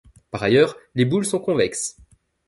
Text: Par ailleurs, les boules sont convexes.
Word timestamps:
Par 0.31 0.41
ailleurs, 0.41 0.77
les 0.95 1.05
boules 1.05 1.27
sont 1.27 1.37
convexes. 1.37 1.95